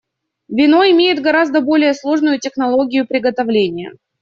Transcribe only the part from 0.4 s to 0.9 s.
Вино